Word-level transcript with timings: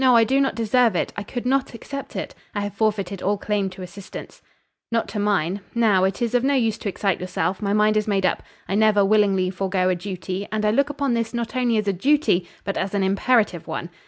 I 0.03 0.23
do 0.23 0.41
not 0.41 0.55
deserve 0.55 0.95
it; 0.95 1.13
I 1.15 1.21
could 1.21 1.45
not 1.45 1.75
accept 1.75 2.15
it; 2.15 2.33
I 2.55 2.61
have 2.61 2.73
forfeited 2.73 3.21
all 3.21 3.37
claim 3.37 3.69
to 3.69 3.83
assistance." 3.83 4.41
"Not 4.91 5.07
to 5.09 5.19
mine. 5.19 5.61
Now, 5.75 6.05
it 6.05 6.23
is 6.23 6.33
of 6.33 6.43
no 6.43 6.55
use 6.55 6.79
to 6.79 6.89
excite 6.89 7.21
yourself, 7.21 7.61
my 7.61 7.73
mind 7.73 7.95
is 7.95 8.07
made 8.07 8.25
up. 8.25 8.41
I 8.67 8.73
never 8.73 9.05
willingly 9.05 9.51
forego 9.51 9.89
a 9.89 9.95
duty, 9.95 10.47
and 10.51 10.65
I 10.65 10.71
look 10.71 10.89
upon 10.89 11.13
this 11.13 11.35
not 11.35 11.55
only 11.55 11.77
as 11.77 11.87
a 11.87 11.93
duty, 11.93 12.49
but 12.63 12.77
as 12.79 12.95
an 12.95 13.03
imperative 13.03 13.67
one. 13.67 13.91